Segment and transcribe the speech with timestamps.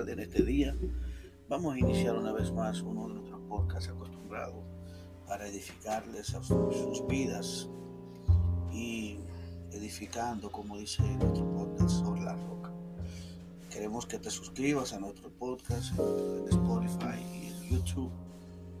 [0.00, 0.74] en este día.
[1.50, 4.64] Vamos a iniciar una vez más uno de nuestros podcasts acostumbrados
[5.28, 7.68] para edificarles a sus vidas
[8.72, 9.18] y
[9.70, 12.72] edificando, como dice nuestro podcast, sobre la roca.
[13.70, 18.10] Queremos que te suscribas a nuestro podcast en Spotify y en YouTube,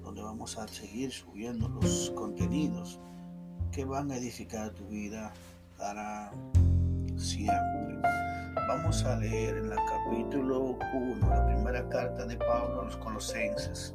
[0.02, 2.98] donde vamos a seguir subiendo los contenidos
[3.70, 5.34] que van a edificar tu vida
[5.76, 6.32] para
[7.18, 7.71] siempre.
[8.92, 13.94] Vamos a leer en el capítulo 1, la primera carta de Pablo a los colosenses.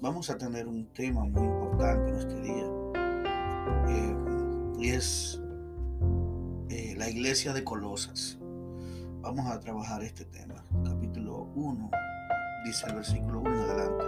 [0.00, 2.66] Vamos a tener un tema muy importante en este día.
[3.88, 4.16] Eh,
[4.78, 5.42] y es
[6.68, 8.38] eh, la iglesia de Colosas.
[9.20, 10.64] Vamos a trabajar este tema.
[10.84, 11.90] Capítulo 1,
[12.64, 14.04] dice el versículo 1 adelante.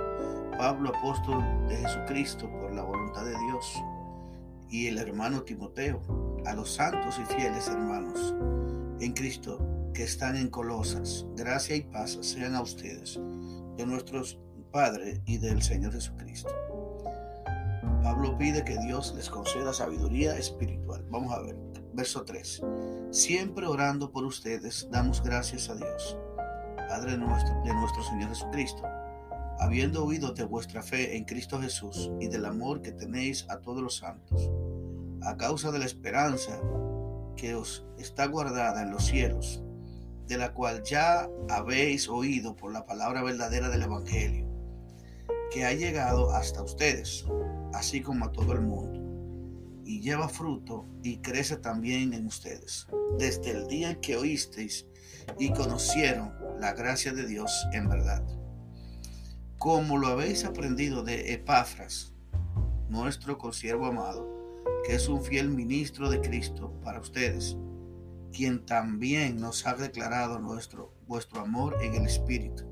[0.57, 3.83] Pablo, apóstol de Jesucristo, por la voluntad de Dios,
[4.71, 6.01] y el hermano Timoteo,
[6.47, 8.37] a los santos y fieles hermanos
[9.01, 13.21] en Cristo que están en Colosas, gracia y paz sean a ustedes,
[13.77, 14.39] de nuestros
[14.73, 16.51] Padre y del Señor Jesucristo.
[18.03, 21.05] Pablo pide que Dios les conceda sabiduría espiritual.
[21.11, 21.57] Vamos a ver,
[21.93, 22.63] verso 3.
[23.11, 26.17] Siempre orando por ustedes, damos gracias a Dios,
[26.89, 28.83] Padre nuestro, de nuestro Señor Jesucristo,
[29.61, 33.83] habiendo oído de vuestra fe en Cristo Jesús y del amor que tenéis a todos
[33.83, 34.51] los santos,
[35.23, 36.59] a causa de la esperanza
[37.37, 39.62] que os está guardada en los cielos,
[40.33, 44.49] de la cual ya habéis oído por la palabra verdadera del Evangelio,
[45.51, 47.27] que ha llegado hasta ustedes,
[47.75, 48.99] así como a todo el mundo,
[49.85, 52.87] y lleva fruto y crece también en ustedes,
[53.19, 54.87] desde el día en que oísteis
[55.39, 58.25] y conocieron la gracia de Dios en verdad.
[59.59, 62.15] Como lo habéis aprendido de Epafras,
[62.89, 64.27] nuestro consiervo amado,
[64.87, 67.55] que es un fiel ministro de Cristo para ustedes,
[68.33, 72.65] quien también nos ha declarado nuestro, vuestro amor en el Espíritu.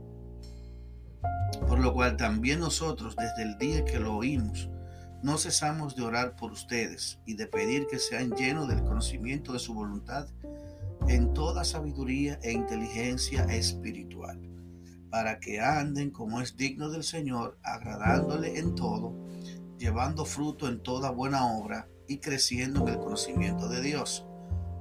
[1.68, 4.68] Por lo cual también nosotros, desde el día que lo oímos,
[5.22, 9.58] no cesamos de orar por ustedes y de pedir que sean llenos del conocimiento de
[9.58, 10.28] su voluntad
[11.08, 14.40] en toda sabiduría e inteligencia espiritual,
[15.10, 19.14] para que anden como es digno del Señor, agradándole en todo,
[19.78, 24.26] llevando fruto en toda buena obra y creciendo en el conocimiento de Dios,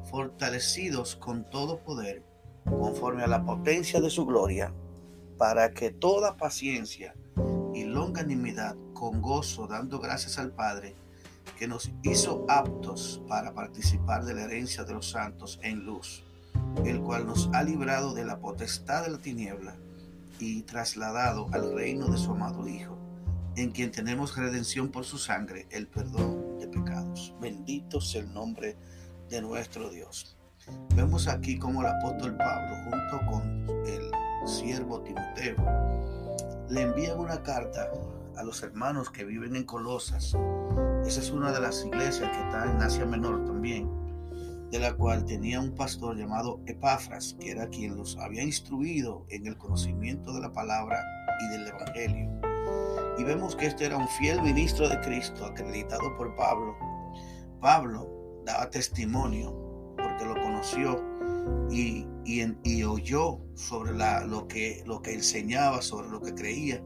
[0.09, 2.23] fortalecidos con todo poder,
[2.65, 4.73] conforme a la potencia de su gloria,
[5.37, 7.15] para que toda paciencia
[7.73, 10.95] y longanimidad con gozo, dando gracias al Padre,
[11.57, 16.23] que nos hizo aptos para participar de la herencia de los santos en luz,
[16.85, 19.75] el cual nos ha librado de la potestad de la tiniebla
[20.39, 22.97] y trasladado al reino de su amado Hijo,
[23.55, 27.33] en quien tenemos redención por su sangre, el perdón pecados.
[27.41, 28.77] Bendito sea el nombre de
[29.41, 30.35] nuestro Dios.
[30.95, 34.11] Vemos aquí como el apóstol Pablo, junto con el
[34.47, 35.55] siervo Timoteo,
[36.69, 37.91] le envían una carta
[38.35, 40.35] a los hermanos que viven en Colosas.
[41.05, 43.89] Esa es una de las iglesias que está en Asia Menor también,
[44.71, 49.47] de la cual tenía un pastor llamado Epafras, que era quien los había instruido en
[49.47, 50.99] el conocimiento de la palabra
[51.41, 52.49] y del Evangelio
[53.19, 56.77] y vemos que este era un fiel ministro de Cristo, acreditado por Pablo.
[57.59, 61.03] Pablo daba testimonio porque lo conoció
[61.71, 66.83] y, y, oyó sobre la, lo, que, lo que enseñaba, sobre lo que creía.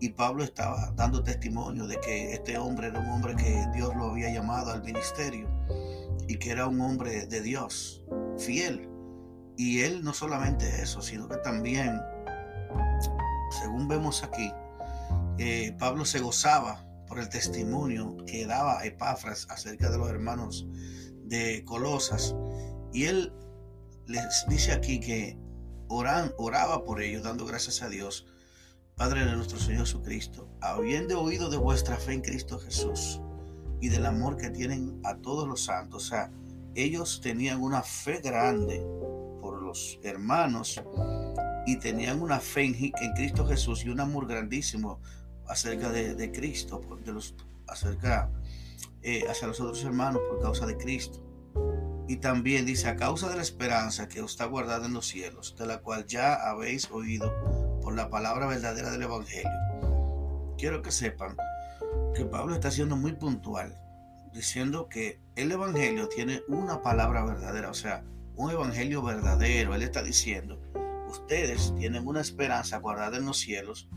[0.00, 4.10] Y Pablo estaba dando testimonio de que este hombre era un hombre que Dios lo
[4.10, 5.48] había llamado al ministerio
[6.26, 8.02] y que era un hombre de Dios,
[8.38, 8.88] fiel.
[9.56, 12.00] Y él no solamente eso, sino que también,
[13.60, 14.50] según vemos aquí,
[15.38, 20.66] eh, Pablo se gozaba por el testimonio que daba Epafras acerca de los hermanos
[21.24, 22.34] de Colosas.
[22.90, 23.34] Y él
[24.06, 25.36] les dice aquí que
[25.88, 28.26] oran, oraba por ellos, dando gracias a Dios,
[28.96, 33.20] Padre de nuestro Señor Jesucristo, habiendo oído de vuestra fe en Cristo Jesús
[33.78, 36.06] y del amor que tienen a todos los santos.
[36.06, 36.32] O sea,
[36.74, 38.82] ellos tenían una fe grande
[39.42, 40.82] por los hermanos
[41.66, 44.98] y tenían una fe en Cristo Jesús y un amor grandísimo
[45.48, 47.34] acerca de, Cristo, de los,
[47.66, 48.30] acerca
[49.02, 51.20] eh, hacia los otros hermanos por causa de Cristo.
[52.08, 55.54] Y también dice, a causa de la esperanza que os está guardada en los cielos,
[55.58, 57.32] de la cual ya habéis oído
[57.80, 59.50] por la palabra verdadera del Evangelio.
[60.58, 61.36] Quiero que sepan
[62.14, 63.76] que Pablo está siendo muy puntual,
[64.32, 68.04] diciendo que el Evangelio tiene una palabra verdadera, o sea,
[68.36, 69.74] un Evangelio verdadero.
[69.74, 70.60] Él está diciendo,
[71.08, 73.88] ustedes tienen una esperanza guardada en los cielos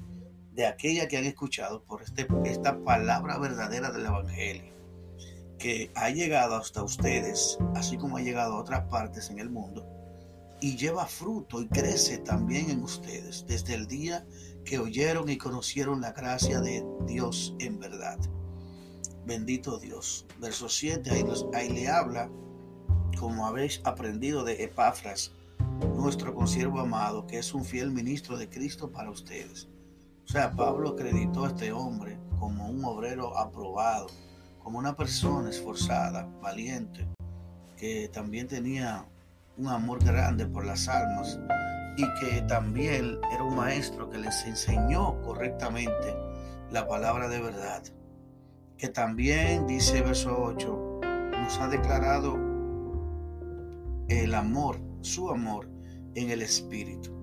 [0.55, 4.73] de aquella que han escuchado por este, esta palabra verdadera del Evangelio,
[5.59, 9.85] que ha llegado hasta ustedes, así como ha llegado a otras partes en el mundo,
[10.61, 14.25] y lleva fruto y crece también en ustedes desde el día
[14.63, 18.17] que oyeron y conocieron la gracia de Dios en verdad.
[19.25, 20.25] Bendito Dios.
[20.39, 22.29] Verso 7, ahí, ahí le habla,
[23.19, 25.33] como habéis aprendido de Epafras,
[25.95, 29.67] nuestro consiervo amado, que es un fiel ministro de Cristo para ustedes.
[30.25, 34.07] O sea, Pablo acreditó a este hombre como un obrero aprobado,
[34.63, 37.07] como una persona esforzada, valiente,
[37.77, 39.05] que también tenía
[39.55, 41.39] un amor grande por las almas
[41.95, 46.15] y que también era un maestro que les enseñó correctamente
[46.71, 47.83] la palabra de verdad.
[48.77, 50.99] Que también, dice verso 8,
[51.31, 52.35] nos ha declarado
[54.09, 55.69] el amor, su amor
[56.15, 57.13] en el Espíritu,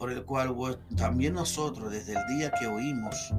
[0.00, 0.56] por el cual
[0.96, 3.34] también nosotros desde el día que oímos,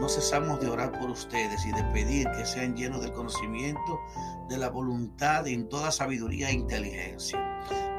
[0.00, 4.00] no cesamos de orar por ustedes y de pedir que sean llenos del conocimiento
[4.48, 7.38] de la voluntad en toda sabiduría e inteligencia.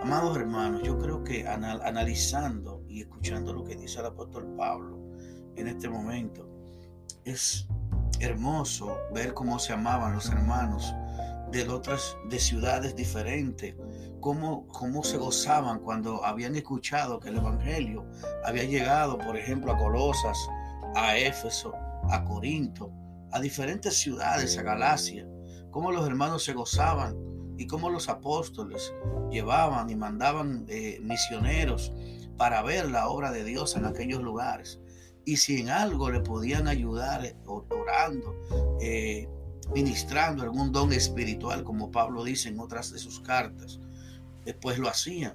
[0.01, 4.99] Amados hermanos, yo creo que analizando y escuchando lo que dice el apóstol Pablo
[5.55, 6.49] en este momento,
[7.23, 7.65] es
[8.19, 10.93] hermoso ver cómo se amaban los hermanos
[11.49, 13.73] de otras de ciudades diferentes,
[14.21, 18.05] cómo, cómo se gozaban cuando habían escuchado que el Evangelio
[18.45, 20.37] había llegado, por ejemplo, a Colosas,
[20.95, 21.73] a Éfeso,
[22.09, 22.91] a Corinto,
[23.31, 25.27] a diferentes ciudades, a Galacia,
[25.71, 27.15] cómo los hermanos se gozaban
[27.57, 28.93] y cómo los apóstoles
[29.29, 31.91] llevaban y mandaban eh, misioneros
[32.37, 34.79] para ver la obra de Dios en aquellos lugares.
[35.25, 38.35] Y si en algo le podían ayudar eh, orando,
[38.81, 39.29] eh,
[39.73, 43.79] ministrando algún don espiritual, como Pablo dice en otras de sus cartas,
[44.45, 45.33] después lo hacían.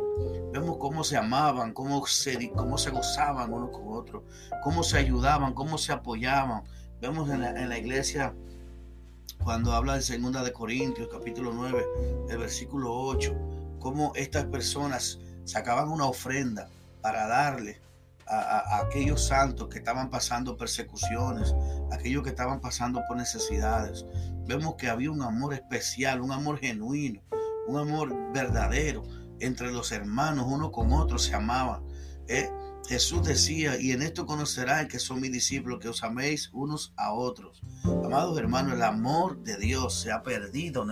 [0.52, 4.24] Vemos cómo se amaban, cómo se, cómo se gozaban uno con otro,
[4.62, 6.64] cómo se ayudaban, cómo se apoyaban.
[7.00, 8.34] Vemos en la, iglesia
[9.42, 11.84] cuando habla de segunda de Corintios, capítulo 9,
[12.30, 13.34] el versículo 8,
[13.78, 16.68] cómo estas personas sacaban una ofrenda
[17.02, 17.80] para darle
[18.26, 21.54] a, aquellos santos que estaban pasando persecuciones,
[21.92, 24.06] aquellos que estaban pasando por necesidades.
[24.46, 27.20] Vemos que había un amor especial, un amor genuino,
[27.66, 29.02] un amor verdadero
[29.40, 31.84] entre los hermanos, uno con otro se amaban.
[32.28, 32.50] ¿eh?
[32.88, 37.12] Jesús decía, y en esto conocerán que son mis discípulos, que os améis unos a
[37.12, 37.60] otros.
[38.04, 40.84] Amados hermanos, el amor de Dios se ha perdido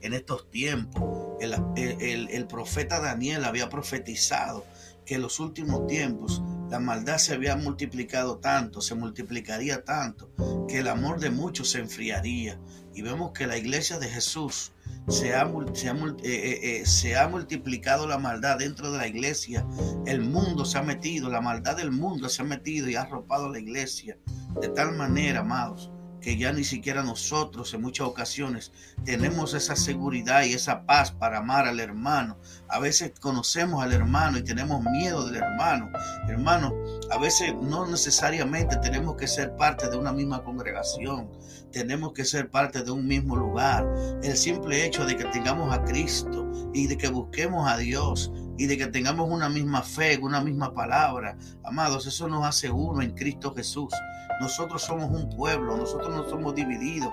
[0.00, 1.36] en, estos tiempos.
[1.40, 4.64] el profeta Daniel había profetizado
[5.08, 10.30] que en los últimos tiempos la maldad se había multiplicado tanto, se multiplicaría tanto,
[10.68, 12.60] que el amor de muchos se enfriaría.
[12.94, 14.72] Y vemos que la iglesia de Jesús
[15.08, 19.06] se ha, se, ha, eh, eh, eh, se ha, multiplicado la maldad dentro de la
[19.06, 19.66] iglesia.
[20.06, 23.48] El mundo se ha metido, la maldad del mundo se ha metido y ha arropado
[23.50, 24.18] la iglesia.
[24.60, 25.90] De tal manera, amados,
[26.28, 28.70] que ya ni siquiera nosotros en muchas ocasiones
[29.02, 32.36] tenemos esa seguridad y esa paz para amar al hermano.
[32.68, 35.90] A veces conocemos al hermano y tenemos miedo del hermano.
[36.28, 36.74] Hermano,
[37.10, 41.30] a veces no necesariamente tenemos que ser parte de una misma congregación.
[41.72, 43.88] Tenemos que ser parte de un mismo lugar.
[44.22, 48.66] El simple hecho de que tengamos a Cristo y de que busquemos a Dios y
[48.66, 51.38] de que tengamos una misma fe, una misma palabra.
[51.64, 53.94] Amados, eso nos hace uno en Cristo Jesús.
[54.40, 57.12] Nosotros somos un pueblo, nosotros no somos divididos,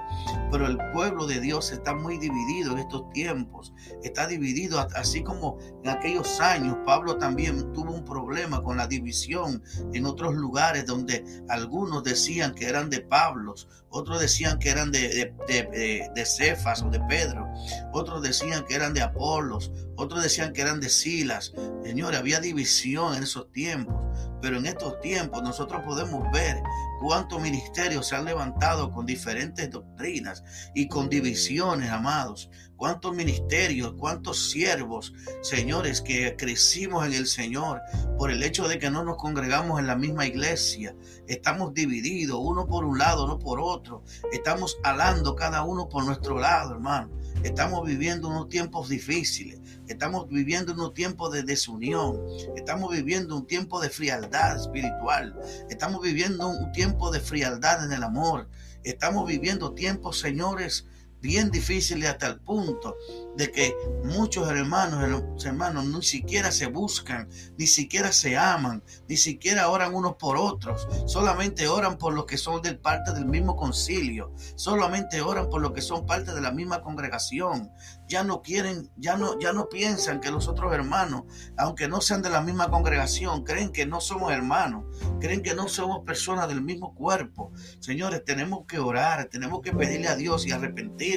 [0.52, 3.74] pero el pueblo de Dios está muy dividido en estos tiempos.
[4.04, 6.78] Está dividido así como en aquellos años.
[6.86, 12.68] Pablo también tuvo un problema con la división en otros lugares donde algunos decían que
[12.68, 17.45] eran de Pablos, otros decían que eran de, de, de, Cefas o de Pedro,
[17.94, 21.54] otros decían que eran de Apolos, otros decían que eran de Silas.
[21.84, 23.96] Señores, había división en esos tiempos,
[24.42, 26.62] pero en estos tiempos nosotros podemos ver
[27.02, 30.44] cuántos ministerios se han levantado con diferentes doctrinas
[30.74, 32.50] y con divisiones, amados.
[32.76, 37.82] Cuántos ministerios, cuántos siervos, señores, que crecimos en el Señor
[38.18, 40.94] por el hecho de que no nos congregamos en la misma iglesia.
[41.28, 44.04] Estamos divididos, uno por un lado, no por otro.
[44.34, 47.12] Estamos alando cada uno por nuestro lado, hermano.
[47.46, 49.60] Estamos viviendo unos tiempos difíciles.
[49.88, 52.20] Estamos viviendo unos tiempos de desunión.
[52.56, 55.40] Estamos viviendo un tiempo de frialdad espiritual.
[55.70, 58.50] Estamos viviendo un tiempo de frialdad en el amor.
[58.84, 60.88] Estamos viviendo tiempos, señores,
[61.26, 62.98] bien difíciles hasta el punto
[63.36, 67.28] de que muchos hermanos, hermanos, ni siquiera se buscan,
[67.58, 72.38] ni siquiera se aman, ni siquiera oran unos por otros, solamente oran por los que
[72.38, 76.52] son de parte del mismo concilio, solamente oran por los que son parte de la
[76.52, 77.72] misma congregación.
[78.08, 81.24] Ya no quieren, ya no, ya no piensan que los otros hermanos,
[81.58, 84.86] aunque no sean de la misma congregación, creen que no somos hermanos,
[85.20, 87.52] creen que no somos personas del mismo cuerpo.
[87.80, 91.15] Señores, tenemos que orar, tenemos que pedirle a Dios y arrepentir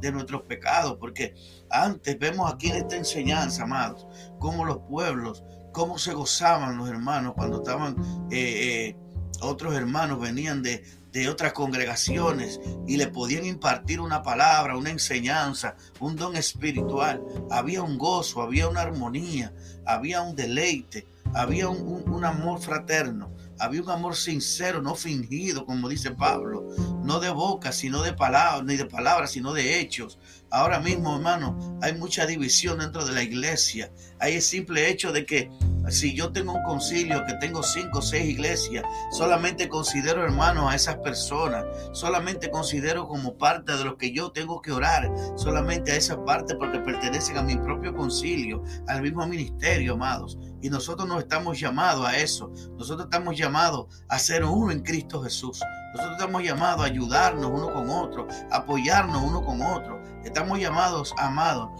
[0.00, 1.34] de nuestros pecados, porque
[1.70, 4.06] antes vemos aquí en esta enseñanza, amados,
[4.38, 7.96] cómo los pueblos, cómo se gozaban los hermanos cuando estaban,
[8.30, 8.96] eh, eh,
[9.40, 15.76] otros hermanos venían de, de otras congregaciones y le podían impartir una palabra, una enseñanza,
[16.00, 17.22] un don espiritual.
[17.50, 19.52] Había un gozo, había una armonía,
[19.86, 26.10] había un deleite, había un, amor fraterno, había un amor sincero, no fingido, como dice
[26.10, 26.68] Pablo,
[27.08, 30.18] no de boca, sino de palabras, ni de palabras, sino de hechos.
[30.50, 33.90] Ahora mismo, hermano, hay mucha división dentro de la iglesia.
[34.20, 35.50] Hay el simple hecho de que
[35.88, 40.74] si yo tengo un concilio, que tengo cinco o seis iglesias, solamente considero hermanos a
[40.74, 45.96] esas personas, solamente considero como parte de lo que yo tengo que orar, solamente a
[45.96, 50.38] esa parte porque pertenecen a mi propio concilio, al mismo ministerio, amados.
[50.60, 52.52] Y nosotros no estamos llamados a eso.
[52.76, 55.60] Nosotros estamos llamados a ser uno en Cristo Jesús.
[55.98, 60.00] Nosotros estamos llamados a ayudarnos uno con otro, a apoyarnos uno con otro.
[60.24, 61.70] Estamos llamados, amados,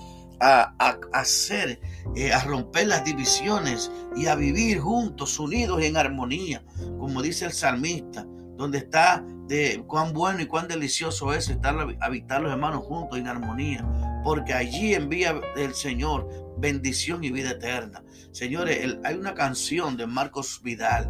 [0.40, 0.75] a,
[1.12, 1.80] hacer,
[2.16, 6.64] eh, a romper las divisiones y a vivir juntos, unidos en armonía,
[6.98, 12.40] como dice el salmista, donde está de cuán bueno y cuán delicioso es estar habitar
[12.40, 13.88] los hermanos juntos en armonía,
[14.25, 18.02] porque allí envía el Señor bendición y vida eterna.
[18.32, 21.08] Señores, hay una canción de Marcos Vidal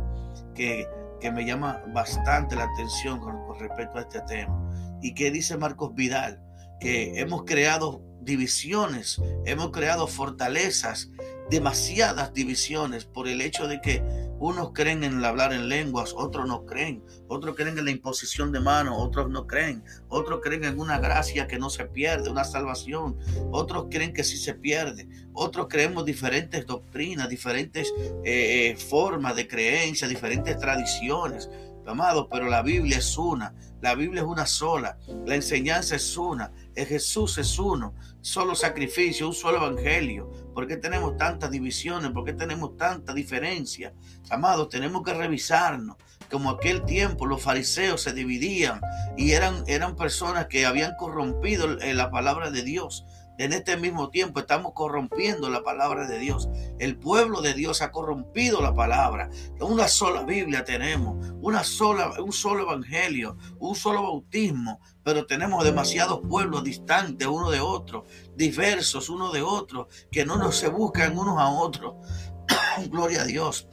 [0.55, 0.87] que,
[1.21, 4.71] que me llama bastante la atención con, respecto a este tema.
[5.03, 6.43] ¿Y que dice Marcos Vidal?
[6.81, 11.11] Que hemos creado divisiones, hemos creado fortalezas,
[11.51, 14.03] demasiadas divisiones por el hecho de que
[14.41, 18.53] unos creen en el hablar en lenguas, otros no creen, otros creen en la imposición
[18.53, 22.45] de manos, otros no creen, otros creen en una gracia que no se pierde, una
[22.45, 23.19] salvación,
[23.51, 27.93] otros creen que sí se pierde, otros creemos diferentes doctrinas, diferentes
[28.25, 31.51] eh, eh, formas de creencia, diferentes tradiciones.
[31.87, 36.53] Amado, pero la Biblia es una, la Biblia es una sola, la enseñanza es una,
[36.87, 40.31] Jesús es uno, solo sacrificio, un solo evangelio.
[40.55, 42.11] ¿Por qué tenemos tantas divisiones?
[42.11, 43.93] ¿Por qué tenemos tanta diferencia?
[44.31, 45.97] Amados, tenemos que revisarnos.
[46.31, 48.81] Como aquel tiempo los fariseos se dividían
[49.17, 53.07] y eran, eran personas que habían corrompido la palabra de Dios
[53.39, 56.49] en este mismo tiempo estamos corrompiendo la palabra de Dios.
[56.79, 59.31] El pueblo de Dios ha corrompido la palabra.
[59.61, 66.21] Una sola Biblia tenemos, una sola, un solo evangelio, un solo bautismo, pero tenemos demasiados
[66.29, 68.05] pueblos distantes uno de otro,
[68.35, 71.95] diversos uno de otro, que no nos se buscan unos a otros.
[72.91, 73.69] Gloria a Dios.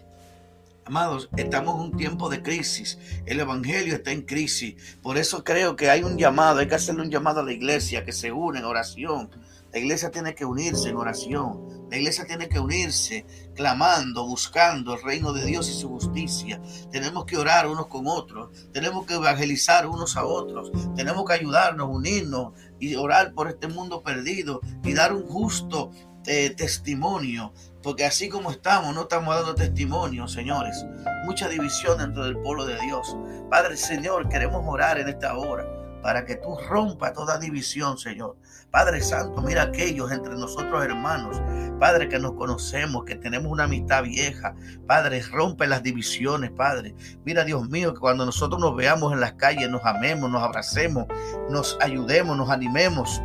[0.88, 3.00] Amados, estamos en un tiempo de crisis.
[3.25, 5.00] El Evangelio está en crisis.
[5.01, 8.05] Por eso creo que hay un llamado, hay que hacerle un llamado a la iglesia
[8.05, 9.31] que se une en oración
[9.75, 11.88] la iglesia tiene que unirse en oración.
[11.91, 16.62] La iglesia tiene que unirse clamando, buscando el reino de Dios y su justicia.
[16.94, 18.70] Tenemos que orar unos con otros.
[18.72, 20.72] Tenemos que evangelizar unos a otros.
[20.96, 25.91] Tenemos que ayudarnos, unirnos y orar por este mundo perdido y dar un justo
[26.25, 27.51] eh, testimonio.
[27.84, 30.86] Porque así como estamos, no estamos dando testimonio, señores.
[31.25, 33.13] Mucha división dentro del pueblo de Dios.
[33.51, 38.38] Padre Señor, queremos orar en esta hora para que tú rompas toda división, Señor.
[38.70, 41.42] Padre Santo, mira aquellos entre nosotros hermanos,
[41.80, 44.54] Padre, que nos conocemos, que tenemos una amistad vieja.
[44.86, 46.94] Padre, rompe las divisiones, Padre.
[47.26, 51.08] Mira, Dios mío, que cuando nosotros nos veamos en las calles, nos amemos, nos abracemos,
[51.50, 53.20] nos ayudemos, nos animemos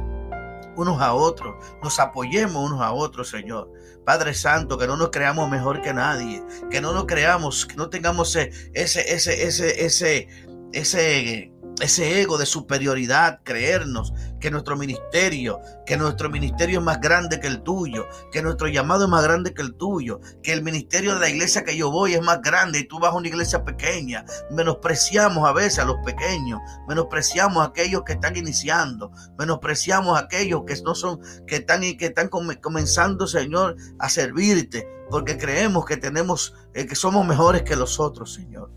[0.75, 3.71] unos a otros, nos apoyemos unos a otros, Señor.
[4.07, 7.91] Padre Santo, que no nos creamos mejor que nadie, que no nos creamos, que no
[7.91, 10.29] tengamos ese, ese, ese, ese, ese,
[10.73, 17.41] ese ese ego de superioridad, creernos que nuestro ministerio, que nuestro ministerio es más grande
[17.41, 21.15] que el tuyo, que nuestro llamado es más grande que el tuyo, que el ministerio
[21.15, 23.65] de la iglesia que yo voy es más grande y tú vas a una iglesia
[23.65, 24.25] pequeña.
[24.51, 30.63] Menospreciamos a veces a los pequeños, menospreciamos a aquellos que están iniciando, menospreciamos a aquellos
[30.67, 35.97] que no son, que están y que están comenzando, Señor, a servirte, porque creemos que
[35.97, 38.71] tenemos, eh, que somos mejores que los otros, Señor.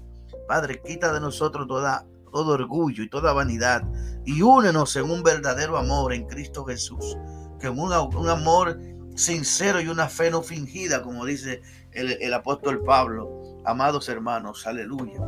[0.47, 3.83] Padre, quita de nosotros toda todo orgullo y toda vanidad
[4.25, 7.17] y únenos en un verdadero amor en Cristo Jesús,
[7.59, 8.77] que un, un amor
[9.15, 11.61] sincero y una fe no fingida, como dice
[11.91, 13.61] el, el apóstol Pablo.
[13.65, 15.21] Amados hermanos, aleluya.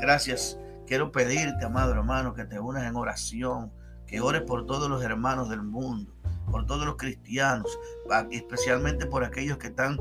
[0.00, 0.58] Gracias.
[0.86, 3.72] Quiero pedirte, amado hermano, que te unas en oración,
[4.06, 6.14] que ores por todos los hermanos del mundo,
[6.50, 7.78] por todos los cristianos,
[8.30, 9.98] especialmente por aquellos que están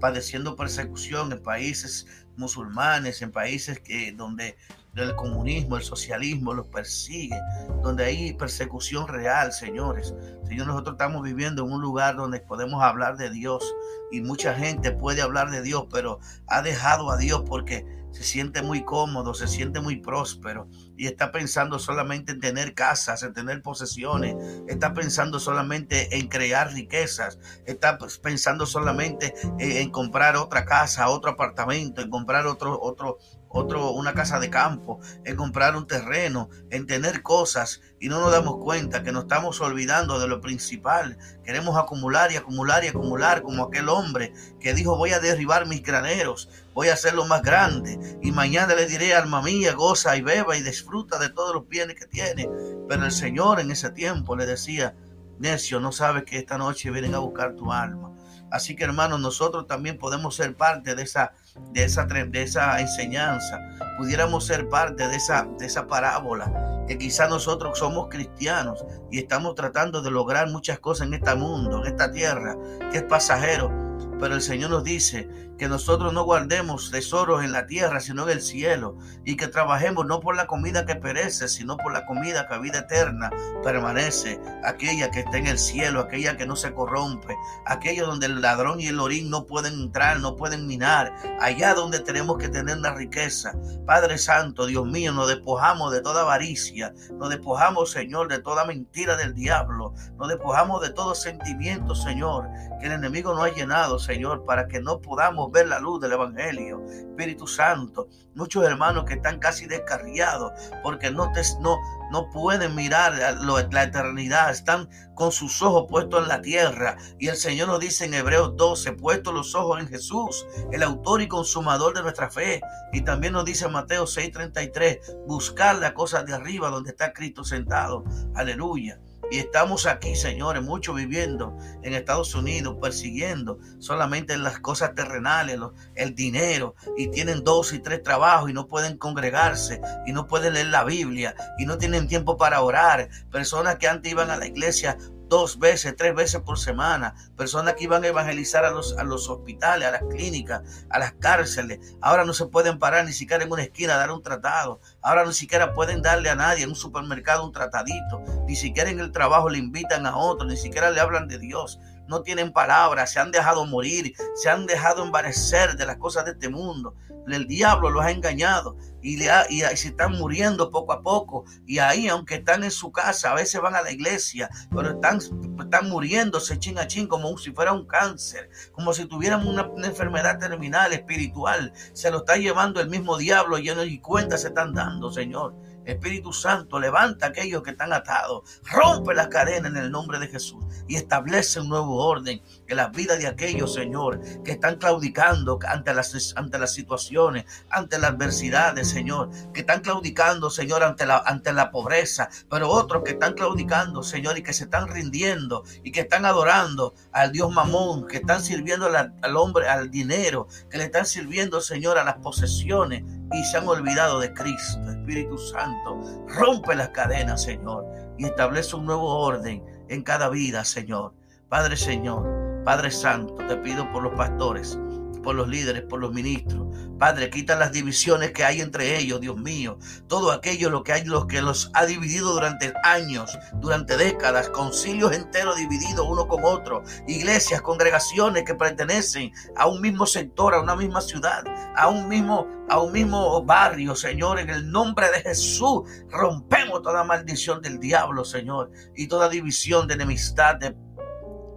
[0.00, 4.56] padeciendo persecución en países musulmanes, en países que, donde
[5.00, 7.38] el comunismo, el socialismo los persigue,
[7.82, 10.14] donde hay persecución real, señores.
[10.46, 13.64] Señor, nosotros estamos viviendo en un lugar donde podemos hablar de Dios
[14.10, 18.62] y mucha gente puede hablar de Dios, pero ha dejado a Dios porque se siente
[18.62, 23.62] muy cómodo, se siente muy próspero y está pensando solamente en tener casas, en tener
[23.62, 24.36] posesiones,
[24.66, 32.00] está pensando solamente en crear riquezas, está pensando solamente en comprar otra casa, otro apartamento,
[32.00, 37.22] en comprar otro, otro, otro, una casa de campo, en comprar un terreno, en tener
[37.22, 41.18] cosas y no nos damos cuenta que nos estamos olvidando de lo principal.
[41.44, 45.82] Queremos acumular y acumular y acumular como aquel hombre que dijo voy a derribar mis
[45.82, 50.56] graneros, voy a hacerlo más grande y mañana le diré alma mía, goza y beba
[50.56, 52.48] y disfruta de todos los bienes que tiene.
[52.88, 54.94] Pero el Señor en ese tiempo le decía,
[55.38, 58.12] necio, no sabes que esta noche vienen a buscar tu alma.
[58.50, 61.32] Así que hermanos, nosotros también podemos ser parte de esa,
[61.72, 63.60] de esa, de esa enseñanza.
[63.96, 66.84] Pudiéramos ser parte de esa, de esa parábola.
[66.86, 71.84] Que quizás nosotros somos cristianos y estamos tratando de lograr muchas cosas en este mundo,
[71.84, 72.56] en esta tierra,
[72.90, 73.88] que es pasajero
[74.18, 75.28] pero el Señor nos dice
[75.58, 80.06] que nosotros no guardemos tesoros en la tierra, sino en el cielo, y que trabajemos
[80.06, 83.30] no por la comida que perece, sino por la comida que a vida eterna
[83.62, 87.36] permanece, aquella que está en el cielo, aquella que no se corrompe,
[87.66, 92.00] aquella donde el ladrón y el orín no pueden entrar, no pueden minar, allá donde
[92.00, 93.52] tenemos que tener la riqueza.
[93.84, 99.16] Padre Santo, Dios mío, nos despojamos de toda avaricia, nos despojamos, Señor, de toda mentira
[99.16, 102.48] del diablo, nos despojamos de todo sentimiento, Señor,
[102.80, 106.12] que el enemigo no ha llenado, Señor, para que no podamos ver la luz del
[106.12, 106.84] Evangelio.
[106.86, 110.52] Espíritu Santo, muchos hermanos que están casi descarriados
[110.82, 111.76] porque no, te, no,
[112.10, 116.96] no pueden mirar la eternidad, están con sus ojos puestos en la tierra.
[117.18, 121.22] Y el Señor nos dice en Hebreos 12, puestos los ojos en Jesús, el autor
[121.22, 122.60] y consumador de nuestra fe.
[122.92, 128.04] Y también nos dice Mateo 6:33, buscar las cosas de arriba donde está Cristo sentado.
[128.34, 129.00] Aleluya.
[129.30, 135.58] Y estamos aquí, señores, muchos viviendo en Estados Unidos, persiguiendo solamente las cosas terrenales,
[135.94, 140.54] el dinero, y tienen dos y tres trabajos y no pueden congregarse, y no pueden
[140.54, 143.08] leer la Biblia, y no tienen tiempo para orar.
[143.30, 144.96] Personas que antes iban a la iglesia
[145.28, 149.28] dos veces, tres veces por semana, personas que iban a evangelizar a los, a los
[149.28, 151.96] hospitales, a las clínicas, a las cárceles.
[152.00, 154.80] Ahora no se pueden parar ni siquiera en una esquina a dar un tratado.
[155.02, 158.22] Ahora ni siquiera pueden darle a nadie en un supermercado un tratadito.
[158.46, 161.78] Ni siquiera en el trabajo le invitan a otro, ni siquiera le hablan de Dios
[162.08, 166.32] no tienen palabras, se han dejado morir, se han dejado envanecer de las cosas de
[166.32, 166.94] este mundo.
[167.34, 171.44] El diablo los ha engañado y, le y, se están muriendo poco a poco.
[171.66, 175.18] Y ahí, aunque están en su casa, a veces van a la iglesia, pero están,
[175.18, 180.38] están muriéndose chin a chin como si fuera un cáncer, como si tuvieran una, enfermedad
[180.38, 181.72] terminal espiritual.
[181.92, 185.54] Se lo está llevando el mismo diablo y no ni cuenta se están dando, Señor.
[185.92, 190.28] Espíritu Santo, levanta a aquellos que están atados, rompe las cadenas en el nombre de
[190.28, 195.58] Jesús y establece un nuevo orden en la vida de aquellos, Señor, que están claudicando
[195.66, 201.22] ante las, ante las situaciones, ante las adversidades, Señor, que están claudicando, Señor, ante la,
[201.24, 205.92] ante la pobreza, pero otros que están claudicando, Señor, y que se están rindiendo y
[205.92, 210.84] que están adorando al Dios Mamón, que están sirviendo al hombre, al dinero, que le
[210.84, 214.90] están sirviendo, Señor, a las posesiones y se han olvidado de Cristo.
[214.90, 217.84] Espíritu Santo, rompe las cadenas, Señor,
[218.16, 221.12] y establece un nuevo orden en cada vida, Señor.
[221.48, 224.78] Padre Señor, Padre Santo, te pido por los pastores,
[225.22, 226.66] por los líderes, por los ministros.
[226.98, 229.78] Padre, quita las divisiones que hay entre ellos, Dios mío.
[230.08, 235.12] Todo aquello lo que hay, lo que los ha dividido durante años, durante décadas, concilios
[235.12, 240.76] enteros divididos uno con otro, iglesias, congregaciones que pertenecen a un mismo sector, a una
[240.76, 241.44] misma ciudad,
[241.76, 244.38] a un mismo, a un mismo barrio, Señor.
[244.40, 249.94] En el nombre de Jesús, rompemos toda maldición del diablo, Señor, y toda división de
[249.94, 250.74] enemistad, de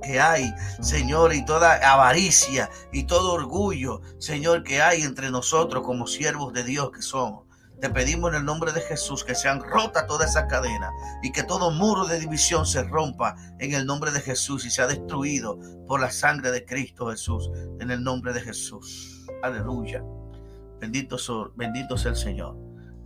[0.01, 6.07] que hay, Señor, y toda avaricia y todo orgullo, Señor, que hay entre nosotros como
[6.07, 7.45] siervos de Dios que somos.
[7.81, 10.91] Te pedimos en el nombre de Jesús que sean rota toda esa cadena
[11.23, 14.85] y que todo muro de división se rompa en el nombre de Jesús y sea
[14.85, 19.25] destruido por la sangre de Cristo Jesús, en el nombre de Jesús.
[19.41, 20.03] Aleluya.
[20.79, 21.17] Bendito,
[21.55, 22.55] bendito sea el Señor.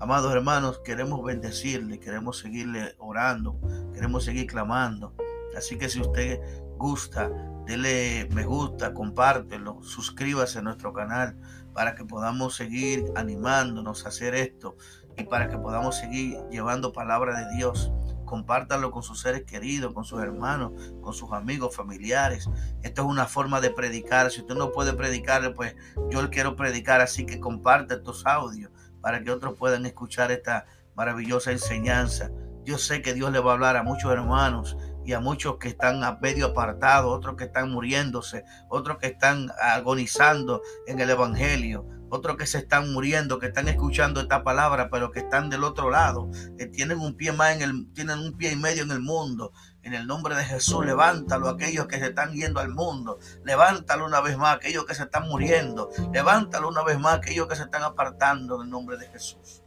[0.02, 3.58] Amados hermanos, queremos bendecirle, queremos seguirle orando,
[3.94, 5.16] queremos seguir clamando.
[5.56, 6.42] Así que si usted
[6.78, 7.30] gusta,
[7.66, 11.38] dele me gusta, compártelo, suscríbase a nuestro canal
[11.74, 14.78] para que podamos seguir animándonos a hacer esto
[15.18, 17.92] y para que podamos seguir llevando palabra de Dios.
[18.26, 22.50] Compártalo con sus seres queridos, con sus hermanos, con sus amigos, familiares.
[22.82, 24.32] Esto es una forma de predicar.
[24.32, 25.76] Si usted no puede predicarle, pues
[26.10, 31.52] yo quiero predicar, así que comparte estos audios para que otros puedan escuchar esta maravillosa
[31.52, 32.32] enseñanza.
[32.64, 35.70] Yo sé que Dios le va a hablar a muchos hermanos y a muchos que
[35.70, 41.86] están a medio apartados, otros que están muriéndose, otros que están agonizando en el Evangelio,
[42.10, 45.92] otros que se están muriendo, que están escuchando esta palabra, pero que están del otro
[45.92, 49.02] lado, que tienen un pie más en el, tienen un pie y medio en el
[49.02, 49.54] mundo.
[49.84, 53.20] En el nombre de Jesús, levántalo aquellos que se están yendo al mundo.
[53.44, 55.92] Levántalo una vez más aquellos que se están muriendo.
[56.12, 59.62] Levántalo una vez más aquellos que se están apartando del nombre de Jesús.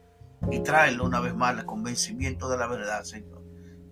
[0.51, 3.38] Y tráelo una vez más el convencimiento de la verdad, Señor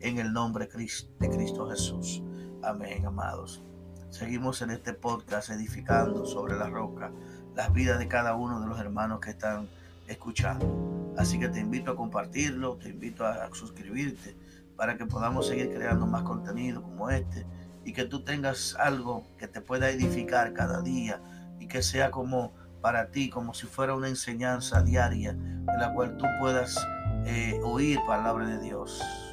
[0.00, 2.22] en el nombre de Cristo Jesús.
[2.62, 3.62] Amén, amados.
[4.10, 7.12] Seguimos en este podcast edificando sobre la roca
[7.54, 9.68] las vidas de cada uno de los hermanos que están
[10.06, 11.14] escuchando.
[11.16, 14.36] Así que te invito a compartirlo, te invito a suscribirte
[14.76, 17.46] para que podamos seguir creando más contenido como este
[17.84, 21.20] y que tú tengas algo que te pueda edificar cada día
[21.58, 26.16] y que sea como para ti, como si fuera una enseñanza diaria en la cual
[26.18, 26.76] tú puedas
[27.24, 29.02] eh, oír palabra de Dios